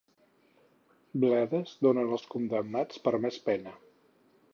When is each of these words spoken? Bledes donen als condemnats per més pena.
Bledes 1.23 1.73
donen 1.87 2.09
als 2.17 2.25
condemnats 2.31 3.03
per 3.05 3.13
més 3.27 3.39
pena. 3.51 3.75